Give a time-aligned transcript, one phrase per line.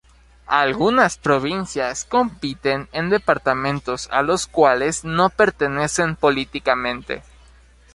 [0.47, 7.21] Algunas provincias compiten en departamentos a los cuales no pertenecen políticamente.